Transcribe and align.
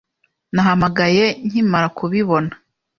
Nahamagaye 0.53 1.25
nkimara 1.47 1.87
kubibona 1.97 2.53